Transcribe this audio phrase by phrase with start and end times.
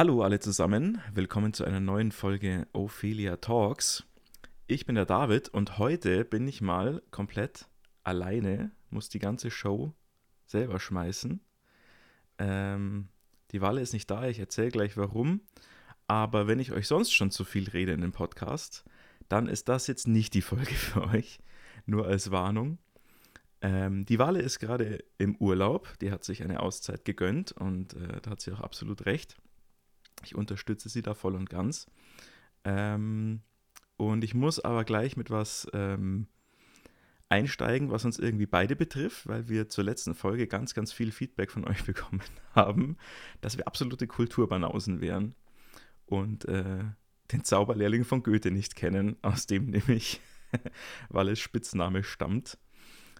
[0.00, 4.06] Hallo alle zusammen, willkommen zu einer neuen Folge Ophelia Talks.
[4.66, 7.68] Ich bin der David und heute bin ich mal komplett
[8.02, 9.92] alleine, muss die ganze Show
[10.46, 11.42] selber schmeißen.
[12.38, 13.08] Ähm,
[13.50, 15.42] die Walle ist nicht da, ich erzähle gleich warum.
[16.06, 18.86] Aber wenn ich euch sonst schon zu viel rede in dem Podcast,
[19.28, 21.40] dann ist das jetzt nicht die Folge für euch.
[21.84, 22.78] Nur als Warnung.
[23.60, 28.22] Ähm, die Wale ist gerade im Urlaub, die hat sich eine Auszeit gegönnt und äh,
[28.22, 29.36] da hat sie auch absolut recht.
[30.22, 31.86] Ich unterstütze sie da voll und ganz.
[32.64, 33.40] Ähm,
[33.96, 36.26] und ich muss aber gleich mit was ähm,
[37.28, 41.50] einsteigen, was uns irgendwie beide betrifft, weil wir zur letzten Folge ganz, ganz viel Feedback
[41.50, 42.22] von euch bekommen
[42.54, 42.96] haben,
[43.40, 45.34] dass wir absolute Kulturbanausen wären
[46.06, 46.84] und äh,
[47.32, 50.20] den Zauberlehrling von Goethe nicht kennen, aus dem nämlich
[51.08, 52.58] Walles Spitzname stammt.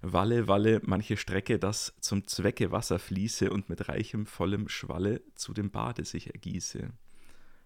[0.02, 5.52] Walle, Walle, manche Strecke, das zum Zwecke Wasser fließe und mit reichem, vollem Schwalle zu
[5.52, 6.90] dem Bade sich ergieße.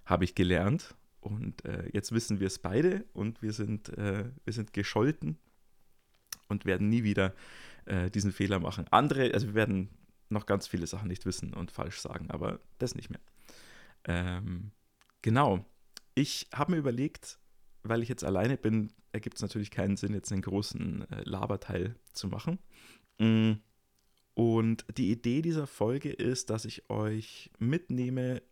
[0.04, 4.52] Habe ich gelernt und äh, jetzt wissen wir es beide und wir sind, äh, wir
[4.52, 5.38] sind gescholten
[6.48, 7.34] und werden nie wieder
[7.86, 8.86] äh, diesen Fehler machen.
[8.90, 9.88] Andere, also wir werden
[10.28, 13.20] noch ganz viele Sachen nicht wissen und falsch sagen, aber das nicht mehr.
[14.04, 14.72] Ähm,
[15.22, 15.64] genau.
[16.14, 17.38] Ich habe mir überlegt,
[17.84, 21.94] weil ich jetzt alleine bin, ergibt es natürlich keinen Sinn, jetzt einen großen äh, Laberteil
[22.12, 22.58] zu machen.
[23.18, 23.52] Mm.
[24.34, 28.42] Und die Idee dieser Folge ist, dass ich euch mitnehme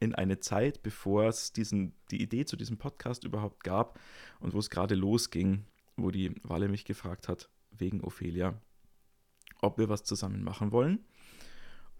[0.00, 4.00] in eine Zeit, bevor es diesen, die Idee zu diesem Podcast überhaupt gab
[4.40, 8.58] und wo es gerade losging, wo die Walle mich gefragt hat, wegen Ophelia,
[9.60, 11.04] ob wir was zusammen machen wollen.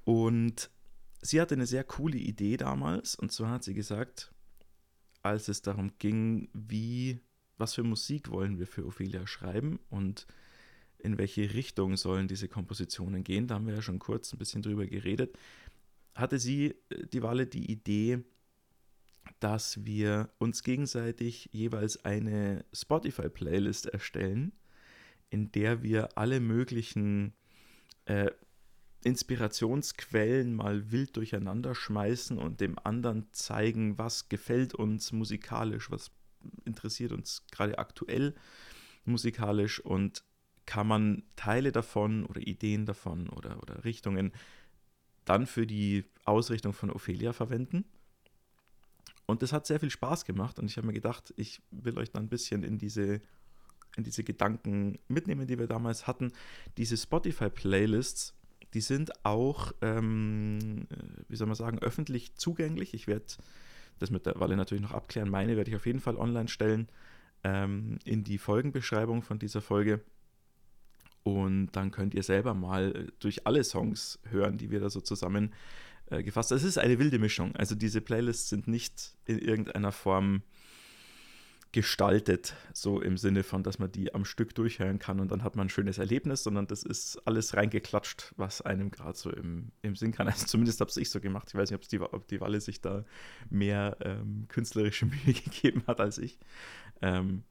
[0.05, 0.71] Und
[1.21, 4.33] sie hatte eine sehr coole Idee damals, und zwar hat sie gesagt,
[5.27, 7.21] als es darum ging, wie,
[7.59, 10.27] was für Musik wollen wir für Ophelia schreiben und
[10.99, 14.63] in welche Richtung sollen diese Kompositionen gehen, da haben wir ja schon kurz ein bisschen
[14.63, 15.37] drüber geredet,
[16.15, 18.25] hatte sie, äh, die Walle, die Idee,
[19.41, 24.53] dass wir uns gegenseitig jeweils eine Spotify-Playlist erstellen,
[25.31, 27.35] in der wir alle möglichen
[28.07, 28.31] äh,
[29.07, 36.11] Inspirationsquellen mal wild durcheinander schmeißen und dem anderen zeigen, was gefällt uns musikalisch, was
[36.65, 38.35] interessiert uns gerade aktuell
[39.05, 40.25] musikalisch und
[40.67, 44.33] kann man Teile davon oder Ideen davon oder, oder Richtungen
[45.25, 47.85] dann für die Ausrichtung von Ophelia verwenden.
[49.25, 52.11] Und das hat sehr viel Spaß gemacht und ich habe mir gedacht, ich will euch
[52.11, 53.21] dann ein bisschen in diese,
[53.97, 56.33] in diese Gedanken mitnehmen, die wir damals hatten.
[56.77, 58.35] Diese Spotify-Playlists
[58.77, 60.97] die sind auch, ähm, äh,
[61.29, 62.93] wie soll man sagen, öffentlich zugänglich.
[62.93, 63.25] Ich werde
[63.99, 65.31] das mit der Walle natürlich noch abklären.
[65.31, 66.91] Meine werde ich auf jeden Fall online stellen
[67.43, 70.03] ähm, in die Folgenbeschreibung von dieser Folge.
[71.23, 75.01] Und dann könnt ihr selber mal äh, durch alle Songs hören, die wir da so
[75.01, 75.55] zusammen
[76.11, 76.59] äh, gefasst haben.
[76.59, 77.57] Es ist eine wilde Mischung.
[77.57, 80.43] Also diese Playlists sind nicht in irgendeiner Form
[81.77, 85.57] gestaltet, so im Sinne von, dass man die am Stück durchhören kann und dann hat
[85.57, 89.95] man ein schönes Erlebnis, sondern das ist alles reingeklatscht, was einem gerade so im, im
[89.95, 90.27] Sinn kann.
[90.37, 91.49] Also zumindest habe ich so gemacht.
[91.51, 93.05] Ich weiß nicht, die, ob die Walle sich da
[93.51, 96.39] mehr ähm, künstlerische Mühe gegeben hat als ich.
[97.03, 97.43] Ähm,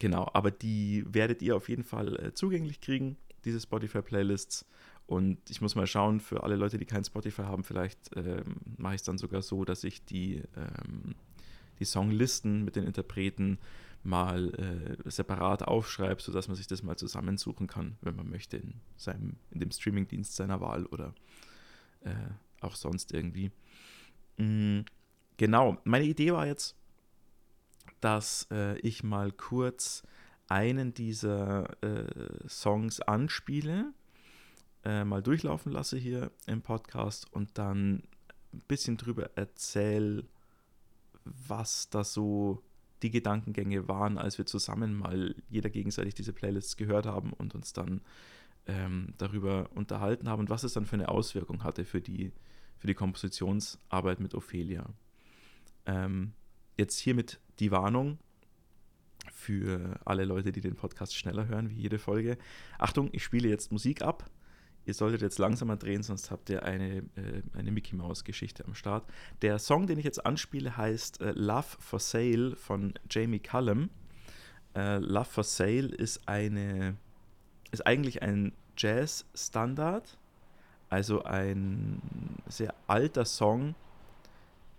[0.00, 4.66] genau, aber die werdet ihr auf jeden Fall äh, zugänglich kriegen, diese Spotify-Playlists.
[5.06, 8.96] Und ich muss mal schauen, für alle Leute, die kein Spotify haben, vielleicht ähm, mache
[8.96, 11.14] ich es dann sogar so, dass ich die ähm,
[11.78, 13.58] die Songlisten mit den Interpreten
[14.02, 18.74] mal äh, separat aufschreibt, sodass man sich das mal zusammensuchen kann, wenn man möchte, in,
[18.96, 21.14] seinem, in dem Streamingdienst seiner Wahl oder
[22.02, 22.14] äh,
[22.60, 23.50] auch sonst irgendwie.
[24.36, 24.84] Mhm,
[25.36, 26.76] genau, meine Idee war jetzt,
[28.00, 30.02] dass äh, ich mal kurz
[30.48, 33.92] einen dieser äh, Songs anspiele,
[34.84, 38.04] äh, mal durchlaufen lasse hier im Podcast und dann
[38.52, 40.24] ein bisschen drüber erzähle,
[41.46, 42.62] was da so
[43.02, 47.72] die Gedankengänge waren, als wir zusammen mal jeder gegenseitig diese Playlists gehört haben und uns
[47.72, 48.00] dann
[48.66, 52.32] ähm, darüber unterhalten haben und was es dann für eine Auswirkung hatte für die,
[52.76, 54.84] für die Kompositionsarbeit mit Ophelia.
[55.86, 56.32] Ähm,
[56.76, 58.18] jetzt hiermit die Warnung
[59.32, 62.36] für alle Leute, die den Podcast schneller hören, wie jede Folge.
[62.78, 64.30] Achtung, ich spiele jetzt Musik ab
[64.88, 68.74] ihr solltet jetzt langsamer drehen, sonst habt ihr eine, äh, eine Mickey Mouse Geschichte am
[68.74, 69.04] Start.
[69.42, 73.90] Der Song, den ich jetzt anspiele, heißt äh, Love for Sale von Jamie Cullum.
[74.74, 76.96] Äh, Love for Sale ist eine
[77.70, 80.16] ist eigentlich ein Jazz-Standard,
[80.88, 82.00] also ein
[82.46, 83.74] sehr alter Song,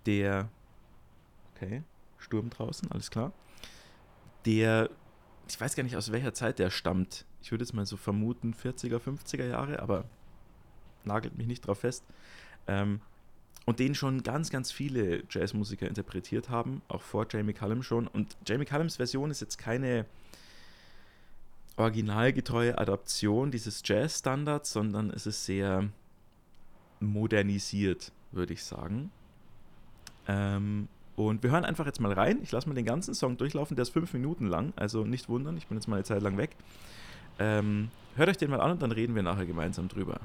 [0.08, 0.50] der
[1.54, 1.84] okay,
[2.18, 3.32] Sturm draußen, alles klar.
[4.48, 4.90] Der
[5.48, 8.54] ich weiß gar nicht, aus welcher Zeit der stammt ich würde jetzt mal so vermuten,
[8.54, 10.06] 40er, 50er Jahre, aber
[11.04, 12.04] nagelt mich nicht drauf fest.
[12.68, 13.02] Ähm,
[13.66, 18.08] und den schon ganz, ganz viele Jazzmusiker interpretiert haben, auch vor Jamie Cullum schon.
[18.08, 20.06] Und Jamie Cullums Version ist jetzt keine
[21.78, 25.90] originalgetreue Adaption dieses Jazz-Standards, sondern es ist sehr
[27.00, 29.12] modernisiert, würde ich sagen.
[30.28, 32.40] Ähm, und wir hören einfach jetzt mal rein.
[32.42, 33.76] Ich lasse mal den ganzen Song durchlaufen.
[33.76, 36.38] Der ist fünf Minuten lang, also nicht wundern, ich bin jetzt mal eine Zeit lang
[36.38, 36.56] weg.
[37.40, 40.20] Ähm, hört euch den mal an und dann reden wir nachher gemeinsam drüber.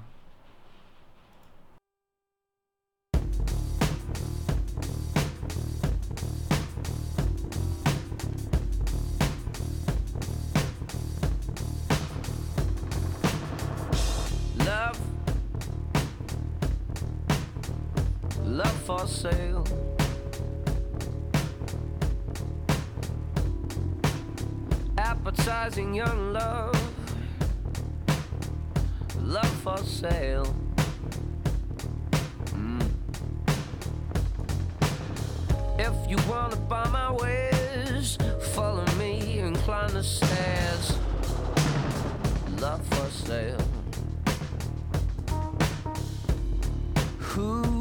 [18.84, 19.64] for sale.
[24.98, 26.73] Appetizing young love,
[29.64, 30.54] for sale.
[32.52, 32.86] Mm.
[35.78, 38.18] If you wanna buy my wares,
[38.52, 40.98] follow me and climb the stairs.
[42.60, 43.66] Love for sale.
[47.24, 47.74] Who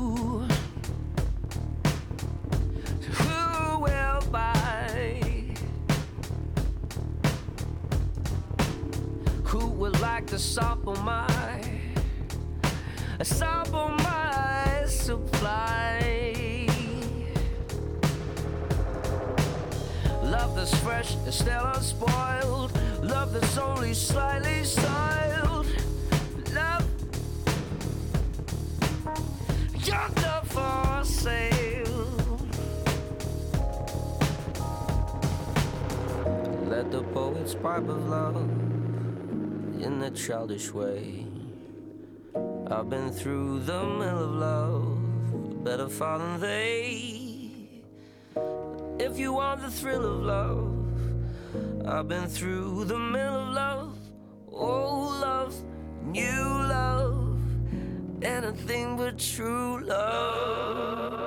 [9.84, 11.33] would like to sample my
[21.44, 22.72] still unspoiled.
[23.01, 25.68] Love that's only slightly styled.
[26.54, 26.86] Love,
[29.86, 32.40] young love for sale.
[36.74, 38.38] Let the poet's pipe of love
[39.86, 41.25] in a childish way.
[42.72, 47.34] I've been through the mill of love, better far than they.
[48.98, 50.73] If you want the thrill of love,
[51.86, 53.98] I've been through the mill of love,
[54.48, 55.54] old love,
[56.06, 57.42] new love,
[58.24, 61.14] anything but true love.
[61.14, 61.23] Love,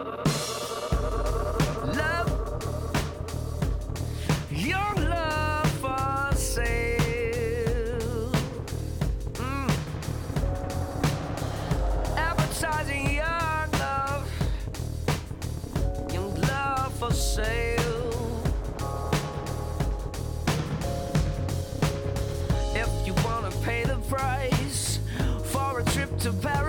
[26.27, 26.66] to Paris.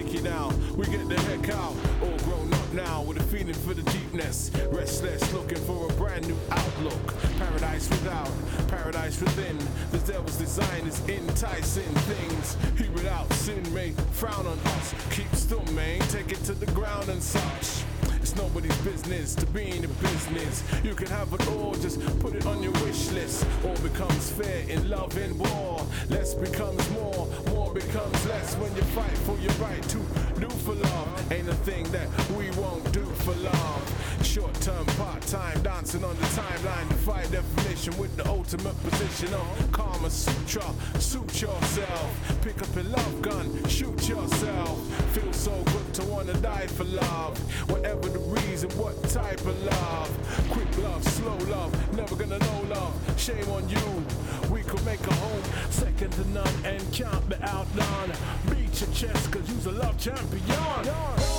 [0.00, 0.50] Sticky now.
[0.76, 4.50] We get the heck out, all grown up now with a feeling for the deepness.
[4.70, 7.14] Restless, looking for a brand new outlook.
[7.38, 8.30] Paradise without,
[8.68, 9.58] paradise within.
[9.90, 12.56] The devil's design is enticing things.
[12.78, 14.94] He without sin may frown on us.
[15.10, 17.84] Keep still, man, take it to the ground and such.
[18.22, 20.62] It's nobody's business to be in the business.
[20.84, 23.46] You can have it all, just put it on your wish list.
[23.64, 25.84] All becomes fair in love and war.
[26.10, 27.26] Less becomes more,
[27.72, 29.98] more becomes less when you fight for your right to
[30.40, 31.32] do for love.
[31.32, 33.99] Ain't a thing that we won't do for love.
[34.22, 36.88] Short term, part time, dancing on the timeline.
[36.88, 40.62] Defy definition with the ultimate position of Karma Sutra.
[41.00, 44.78] Suit yourself, pick up a love gun, shoot yourself.
[45.14, 47.38] Feel so good to wanna die for love.
[47.70, 50.10] Whatever the reason, what type of love?
[50.50, 52.94] Quick love, slow love, never gonna know love.
[53.18, 54.04] Shame on you.
[54.48, 58.12] We could make a home, second to none, and can't be outdone.
[58.48, 60.44] Beat your chest, cause you's a love champion.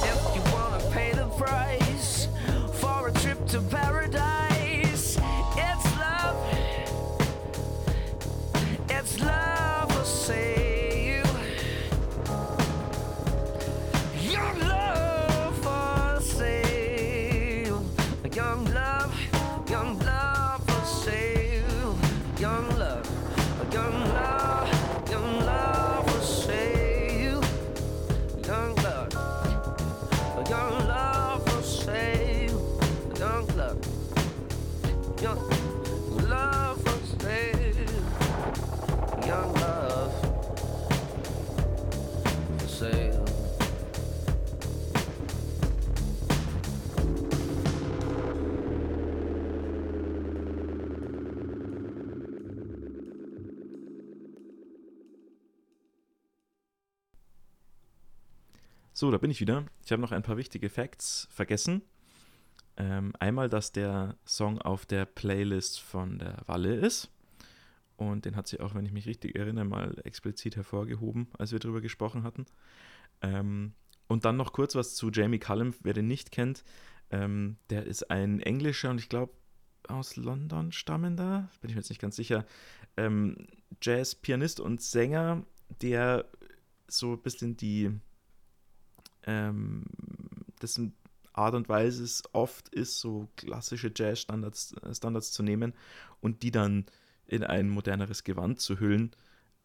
[0.03, 2.27] If you wanna pay the price
[3.19, 4.60] trip to paradise,
[59.01, 59.65] So, da bin ich wieder.
[59.83, 61.81] Ich habe noch ein paar wichtige Facts vergessen.
[62.77, 67.09] Ähm, einmal, dass der Song auf der Playlist von der Walle ist.
[67.95, 71.57] Und den hat sie auch, wenn ich mich richtig erinnere, mal explizit hervorgehoben, als wir
[71.57, 72.45] darüber gesprochen hatten.
[73.23, 73.73] Ähm,
[74.07, 76.63] und dann noch kurz was zu Jamie Cullum, wer den nicht kennt.
[77.09, 79.33] Ähm, der ist ein Englischer und ich glaube
[79.87, 82.45] aus London stammender, bin ich mir jetzt nicht ganz sicher,
[82.97, 83.47] ähm,
[83.81, 85.43] Jazz-Pianist und Sänger,
[85.81, 86.29] der
[86.87, 87.99] so ein bisschen die
[89.25, 89.83] ähm,
[90.61, 90.93] dessen
[91.33, 95.73] Art und Weise es oft ist, so klassische Jazz-Standards äh, Standards zu nehmen
[96.19, 96.85] und die dann
[97.25, 99.11] in ein moderneres Gewand zu hüllen.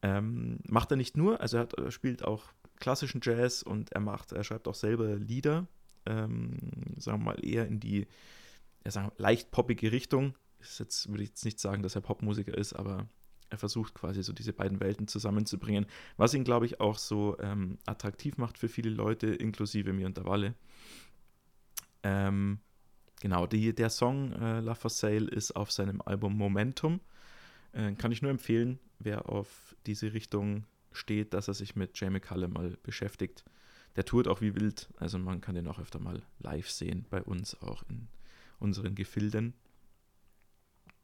[0.02, 2.44] Ähm, macht er nicht nur, also er, hat, er, spielt auch
[2.76, 5.66] klassischen Jazz und er macht, er schreibt auch selber Lieder,
[6.04, 6.58] ähm,
[6.98, 8.06] sagen wir mal eher in die
[8.84, 10.34] ja, sagen, leicht poppige Richtung.
[10.60, 13.08] Ist jetzt würde ich jetzt nicht sagen, dass er Popmusiker ist, aber
[13.48, 15.86] er versucht quasi so diese beiden Welten zusammenzubringen,
[16.16, 20.16] was ihn, glaube ich, auch so ähm, attraktiv macht für viele Leute, inklusive mir und
[20.16, 20.54] der Walle.
[22.02, 22.58] Ähm,
[23.20, 27.00] genau, die, der Song äh, La For Sale ist auf seinem Album Momentum.
[27.72, 32.20] Äh, kann ich nur empfehlen, wer auf diese Richtung steht, dass er sich mit Jamie
[32.20, 33.44] Cullum mal beschäftigt.
[33.96, 37.22] Der tourt auch wie wild, also man kann den auch öfter mal live sehen, bei
[37.22, 38.08] uns auch in
[38.58, 39.54] unseren Gefilden.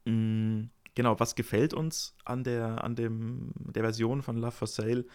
[0.05, 5.05] Mm, genau, was gefällt uns an der, an dem, der Version von Love for Sale?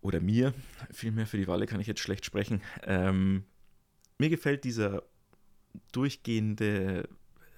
[0.00, 0.54] Oder mir,
[0.90, 2.62] vielmehr für die Walle kann ich jetzt schlecht sprechen.
[2.84, 3.44] Ähm,
[4.18, 5.02] mir gefällt dieser
[5.92, 7.08] durchgehende,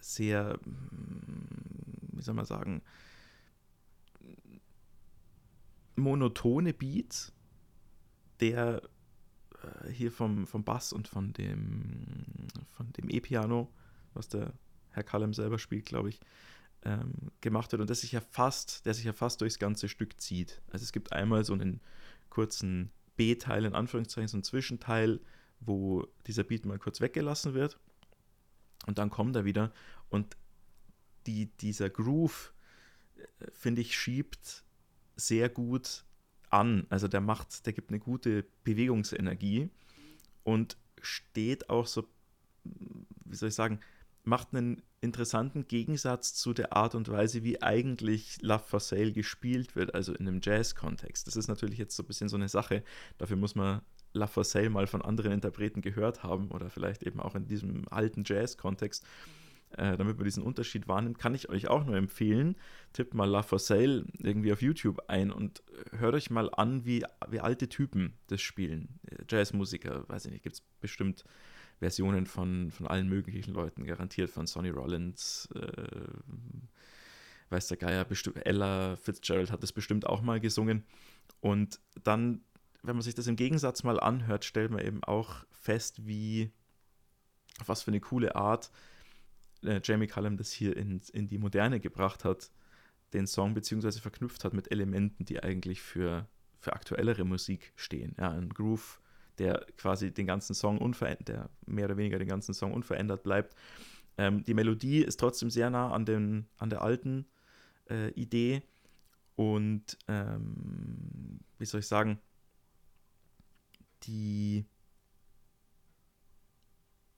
[0.01, 2.83] sehr, mm, wie soll man sagen,
[5.97, 7.33] monotone Beat,
[8.41, 8.83] der
[9.63, 12.25] äh, hier vom, vom Bass und von dem,
[12.71, 13.71] von dem E-Piano,
[14.15, 14.55] was der
[14.91, 16.21] Herr Callum selber spielt, glaube ich,
[16.85, 20.21] ähm, gemacht wird und das sich ja fast, der sich ja fast durchs ganze Stück
[20.21, 20.63] zieht.
[20.71, 21.81] Also es gibt einmal so einen
[22.31, 25.21] kurzen B-Teil, in Anführungszeichen, so einen Zwischenteil,
[25.61, 27.79] wo dieser Beat mal kurz weggelassen wird
[28.87, 29.73] und dann kommt er wieder
[30.09, 30.37] und
[31.27, 32.53] die, dieser Groove,
[33.17, 34.65] äh, finde ich, schiebt
[35.17, 36.05] sehr gut
[36.49, 36.87] an.
[36.89, 39.71] Also der macht, der gibt eine gute Bewegungsenergie
[40.45, 42.09] und steht auch so,
[42.65, 43.81] wie soll ich sagen,
[44.25, 49.75] macht einen interessanten Gegensatz zu der Art und Weise, wie eigentlich Love for Sale gespielt
[49.75, 51.27] wird, also in einem Jazz-Kontext.
[51.27, 52.83] Das ist natürlich jetzt so ein bisschen so eine Sache.
[53.19, 53.81] Dafür muss man
[54.13, 57.89] Love for Sale mal von anderen Interpreten gehört haben oder vielleicht eben auch in diesem
[57.89, 59.05] alten Jazz-Kontext,
[59.79, 62.57] äh, damit man diesen Unterschied wahrnimmt, kann ich euch auch nur empfehlen.
[62.93, 67.05] Tippt mal Love for Sale irgendwie auf YouTube ein und hört euch mal an, wie,
[67.29, 69.01] wie alte Typen das spielen.
[69.29, 71.25] Jazzmusiker, weiß ich nicht, gibt es bestimmt
[71.81, 76.09] Versionen von, von allen möglichen Leuten, garantiert von Sonny Rollins, äh,
[77.49, 78.07] weiß der Geier,
[78.45, 80.85] Ella Fitzgerald hat das bestimmt auch mal gesungen.
[81.41, 82.43] Und dann,
[82.83, 86.51] wenn man sich das im Gegensatz mal anhört, stellt man eben auch fest, wie,
[87.61, 88.71] auf was für eine coole Art
[89.65, 92.51] äh, Jamie Cullum das hier in, in die Moderne gebracht hat,
[93.15, 98.15] den Song, beziehungsweise verknüpft hat mit Elementen, die eigentlich für, für aktuellere Musik stehen.
[98.19, 99.01] Ja, ein Groove,
[99.41, 103.57] der quasi den ganzen Song unverändert, der mehr oder weniger den ganzen Song unverändert bleibt.
[104.19, 107.27] Ähm, die Melodie ist trotzdem sehr nah an, den, an der alten
[107.89, 108.63] äh, Idee
[109.37, 112.21] und ähm, wie soll ich sagen,
[114.03, 114.67] die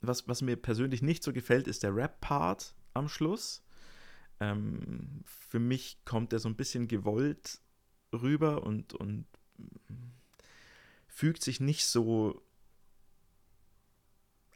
[0.01, 3.65] was, was mir persönlich nicht so gefällt, ist der Rap-Part am Schluss.
[4.41, 7.61] Ähm, für mich kommt er so ein bisschen gewollt
[8.13, 9.27] rüber und, und
[11.13, 12.43] fügt sich nicht so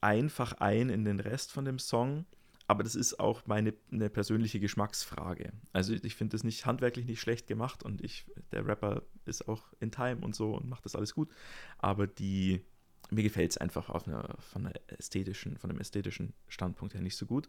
[0.00, 2.24] einfach ein in den Rest von dem Song,
[2.66, 5.52] aber das ist auch meine eine persönliche Geschmacksfrage.
[5.72, 9.64] Also ich finde das nicht handwerklich nicht schlecht gemacht und ich der Rapper ist auch
[9.80, 11.30] in Time und so und macht das alles gut,
[11.78, 12.64] aber die
[13.10, 17.16] mir gefällt es einfach auf einer, von, einer ästhetischen, von einem ästhetischen Standpunkt her nicht
[17.16, 17.48] so gut.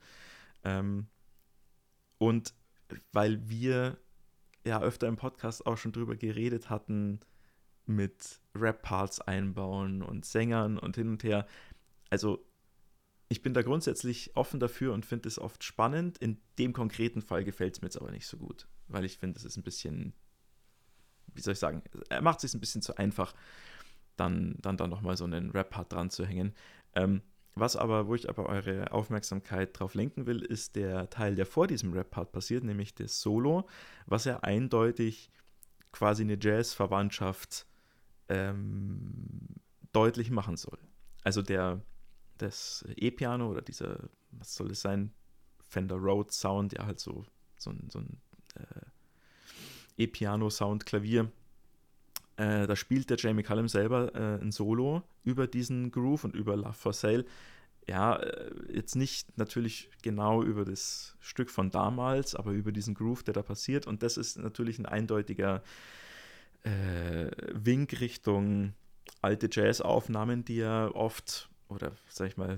[0.64, 1.08] Ähm,
[2.20, 2.54] und
[3.12, 3.98] weil wir
[4.66, 7.22] ja öfter im Podcast auch schon drüber geredet hatten,
[7.88, 11.48] mit Rap-Parts einbauen und Sängern und hin und her.
[12.10, 12.46] Also
[13.30, 16.18] ich bin da grundsätzlich offen dafür und finde es oft spannend.
[16.18, 19.38] In dem konkreten Fall gefällt es mir jetzt aber nicht so gut, weil ich finde,
[19.38, 20.14] es ist ein bisschen,
[21.34, 23.34] wie soll ich sagen, er macht es sich ein bisschen zu einfach,
[24.16, 26.54] dann, dann da nochmal so einen Rap-Part dran zu hängen.
[26.96, 27.22] Ähm,
[27.54, 31.68] was aber, wo ich aber eure Aufmerksamkeit drauf lenken will, ist der Teil, der vor
[31.68, 33.68] diesem Rap-Part passiert, nämlich das Solo,
[34.06, 35.32] was ja eindeutig
[35.92, 37.66] quasi eine Jazz-Verwandtschaft
[38.30, 39.56] ähm,
[39.92, 40.80] deutlich machen soll.
[41.24, 41.82] Also der,
[42.38, 45.12] das E-Piano oder dieser, was soll es sein,
[45.60, 47.26] Fender Rhodes Sound, ja halt so,
[47.58, 48.22] so ein, so ein
[48.56, 51.32] äh, E-Piano-Sound, Klavier,
[52.38, 56.56] Äh, da spielt der Jamie Cullum selber äh, ein Solo über diesen Groove und über
[56.56, 57.26] Love for Sale.
[57.88, 63.24] Ja, äh, jetzt nicht natürlich genau über das Stück von damals, aber über diesen Groove,
[63.24, 63.88] der da passiert.
[63.88, 65.64] Und das ist natürlich ein eindeutiger
[66.68, 68.74] äh, Wink Richtung
[69.22, 72.58] alte Jazz-Aufnahmen, die er oft, oder sag ich mal,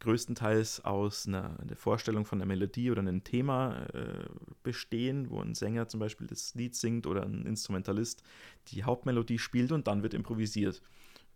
[0.00, 4.28] größtenteils aus einer, einer, Vorstellung von einer Melodie oder einem Thema äh,
[4.64, 8.22] bestehen, wo ein Sänger zum Beispiel das Lied singt oder ein Instrumentalist
[8.68, 10.82] die Hauptmelodie spielt und dann wird improvisiert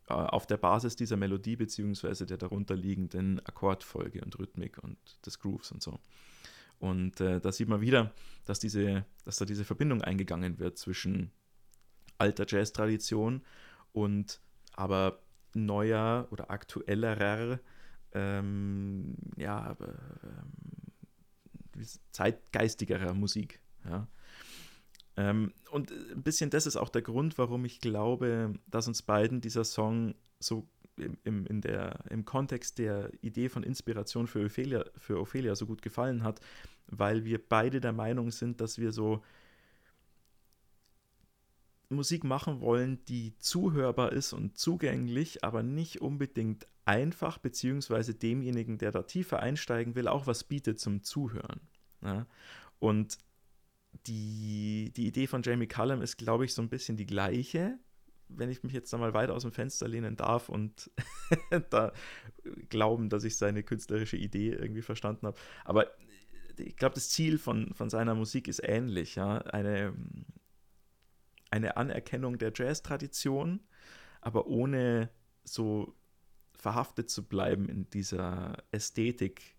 [0.08, 5.70] äh, auf der Basis dieser Melodie beziehungsweise der darunterliegenden Akkordfolge und Rhythmik und des Grooves
[5.70, 6.00] und so.
[6.80, 8.12] Und äh, da sieht man wieder,
[8.44, 11.30] dass, diese, dass da diese Verbindung eingegangen wird zwischen
[12.18, 13.42] alter Jazz-Tradition
[13.92, 14.40] und
[14.74, 15.20] aber
[15.54, 17.58] neuer oder aktuellerer
[18.12, 20.52] ähm, ja, ähm,
[22.12, 23.60] zeitgeistigerer Musik.
[23.84, 24.06] Ja.
[25.16, 29.40] Ähm, und ein bisschen das ist auch der Grund, warum ich glaube, dass uns beiden
[29.40, 34.84] dieser Song so im, im, in der, im Kontext der Idee von Inspiration für Ophelia,
[34.96, 36.40] für Ophelia so gut gefallen hat,
[36.86, 39.22] weil wir beide der Meinung sind, dass wir so
[41.88, 48.92] Musik machen wollen, die zuhörbar ist und zugänglich, aber nicht unbedingt einfach, beziehungsweise demjenigen, der
[48.92, 51.60] da tiefer einsteigen will, auch was bietet zum Zuhören.
[52.02, 52.26] Ja?
[52.78, 53.18] Und
[54.06, 57.78] die, die Idee von Jamie Cullum ist, glaube ich, so ein bisschen die gleiche,
[58.28, 60.90] wenn ich mich jetzt da mal weit aus dem Fenster lehnen darf und
[61.70, 61.92] da
[62.68, 65.38] glauben, dass ich seine künstlerische Idee irgendwie verstanden habe.
[65.64, 65.86] Aber
[66.58, 69.38] ich glaube, das Ziel von, von seiner Musik ist ähnlich, ja.
[69.38, 69.94] Eine,
[71.50, 73.60] eine Anerkennung der Jazz-Tradition,
[74.20, 75.10] aber ohne
[75.44, 75.94] so
[76.54, 79.56] verhaftet zu bleiben in dieser Ästhetik,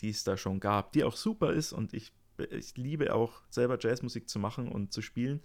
[0.00, 2.12] die es da schon gab, die auch super ist und ich,
[2.50, 5.40] ich liebe auch selber Jazzmusik zu machen und zu spielen,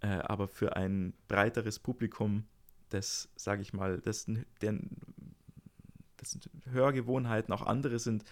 [0.00, 2.44] äh, aber für ein breiteres Publikum,
[2.88, 4.90] das, sage ich mal, dessen, deren,
[6.20, 8.24] dessen Hörgewohnheiten auch andere sind,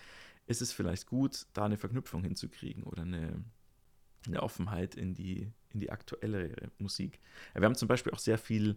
[0.47, 3.45] ist es vielleicht gut, da eine Verknüpfung hinzukriegen oder eine,
[4.27, 7.21] eine Offenheit in die, in die aktuellere Musik.
[7.55, 8.77] Wir haben zum Beispiel auch sehr viel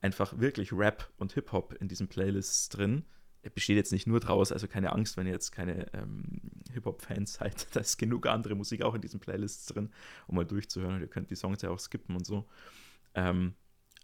[0.00, 3.04] einfach wirklich Rap und Hip-Hop in diesen Playlists drin.
[3.42, 6.40] Er besteht jetzt nicht nur draus, also keine Angst, wenn ihr jetzt keine ähm,
[6.72, 7.74] Hip-Hop-Fans seid.
[7.74, 9.90] Da ist genug andere Musik auch in diesen Playlists drin,
[10.26, 11.00] um mal durchzuhören.
[11.00, 12.46] ihr könnt die Songs ja auch skippen und so.
[13.14, 13.54] Ähm,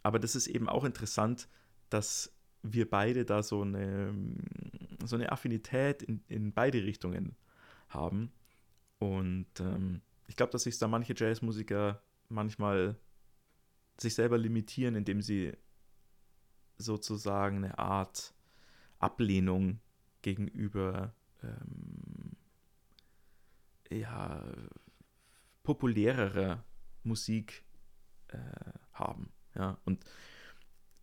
[0.02, 1.48] aber das ist eben auch interessant,
[1.90, 4.14] dass wir beide da so eine,
[5.04, 7.36] so eine Affinität in, in beide Richtungen
[7.88, 8.32] haben.
[8.98, 10.00] Und ähm,
[10.32, 12.96] ich glaube, dass sich da manche Jazzmusiker manchmal
[13.98, 15.52] sich selber limitieren, indem sie
[16.78, 18.32] sozusagen eine Art
[18.98, 19.80] Ablehnung
[20.22, 22.34] gegenüber ähm,
[23.90, 24.42] ja,
[25.64, 26.64] populärerer
[27.02, 27.62] Musik
[28.28, 28.38] äh,
[28.94, 29.34] haben.
[29.54, 30.02] Ja, und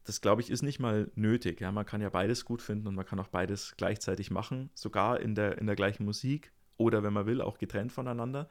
[0.06, 1.62] das glaube ich ist nicht mal nötig.
[1.62, 5.20] Ja, man kann ja beides gut finden und man kann auch beides gleichzeitig machen, sogar
[5.20, 8.50] in der, in der gleichen Musik oder wenn man will, auch getrennt voneinander,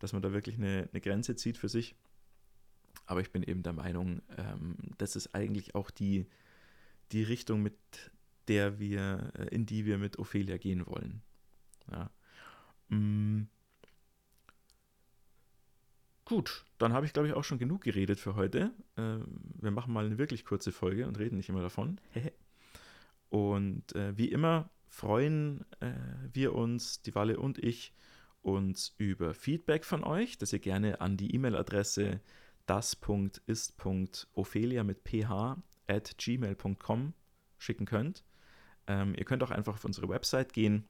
[0.00, 1.94] dass man da wirklich eine, eine Grenze zieht für sich.
[3.06, 6.26] Aber ich bin eben der Meinung, ähm, das ist eigentlich auch die,
[7.12, 7.76] die Richtung, mit
[8.48, 11.22] der wir, äh, in die wir mit Ophelia gehen wollen.
[11.90, 12.10] Ja.
[12.88, 13.48] Mm.
[16.24, 18.72] Gut, dann habe ich, glaube ich, auch schon genug geredet für heute.
[18.96, 19.18] Äh,
[19.60, 22.00] wir machen mal eine wirklich kurze Folge und reden nicht immer davon.
[23.28, 25.92] und äh, wie immer freuen äh,
[26.32, 27.92] wir uns, die Walle und ich,
[28.42, 32.20] uns über Feedback von euch, das ihr gerne an die E-Mail-Adresse
[32.66, 35.56] das.ist.ophelia mit ph
[35.88, 37.14] at gmail.com
[37.58, 38.22] schicken könnt.
[38.86, 40.86] Ähm, ihr könnt auch einfach auf unsere Website gehen.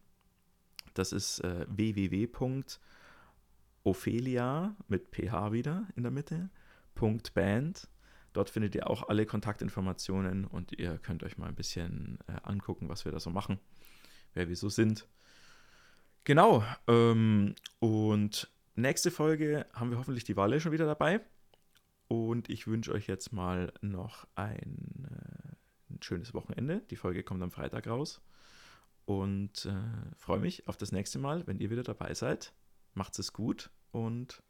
[0.94, 2.76] Das ist äh, www.ophelia
[4.88, 6.50] mit ph wieder in der Mitte,
[7.34, 7.88] .band.
[8.32, 12.90] Dort findet ihr auch alle Kontaktinformationen und ihr könnt euch mal ein bisschen äh, angucken,
[12.90, 13.58] was wir da so machen,
[14.34, 15.08] wer wir so sind.
[16.30, 16.62] Genau.
[16.86, 21.20] Ähm, und nächste Folge haben wir hoffentlich die Walle schon wieder dabei.
[22.06, 26.82] Und ich wünsche euch jetzt mal noch ein, äh, ein, schönes Wochenende.
[26.88, 28.20] Die Folge kommt am Freitag raus.
[29.06, 32.52] Und äh, freue mich auf das nächste Mal, wenn ihr wieder dabei seid.
[32.94, 34.40] Macht's es gut und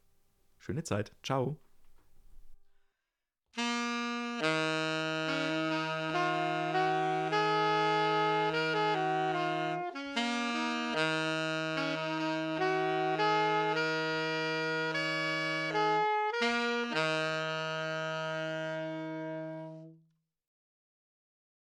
[0.58, 1.12] schöne Zeit.
[1.22, 1.58] Ciao.